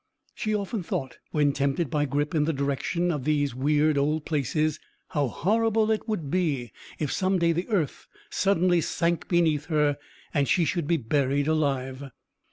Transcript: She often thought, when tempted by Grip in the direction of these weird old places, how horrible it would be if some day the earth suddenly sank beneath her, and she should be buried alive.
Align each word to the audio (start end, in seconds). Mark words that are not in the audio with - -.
She 0.33 0.55
often 0.55 0.81
thought, 0.81 1.19
when 1.29 1.53
tempted 1.53 1.91
by 1.91 2.05
Grip 2.05 2.33
in 2.33 2.45
the 2.45 2.53
direction 2.53 3.11
of 3.11 3.23
these 3.23 3.53
weird 3.53 3.99
old 3.99 4.25
places, 4.25 4.79
how 5.09 5.27
horrible 5.27 5.91
it 5.91 6.07
would 6.09 6.31
be 6.31 6.71
if 6.97 7.11
some 7.11 7.37
day 7.37 7.51
the 7.51 7.69
earth 7.69 8.07
suddenly 8.31 8.81
sank 8.81 9.27
beneath 9.27 9.65
her, 9.65 9.99
and 10.33 10.47
she 10.47 10.65
should 10.65 10.87
be 10.87 10.97
buried 10.97 11.47
alive. 11.47 12.05